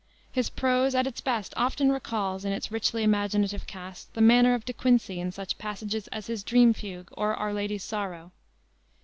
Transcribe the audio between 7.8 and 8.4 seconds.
of Sorrow.